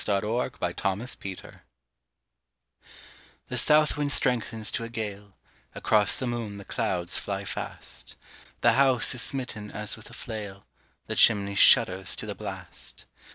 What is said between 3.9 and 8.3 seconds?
wind strengthens to a gale, Across the moon the clouds fly fast,